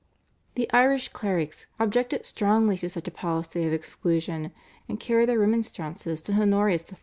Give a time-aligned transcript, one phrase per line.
[0.55, 4.51] The Irish clerics objected strongly to such a policy of exclusion,
[4.89, 6.97] and carried their remonstrances to Honorius III.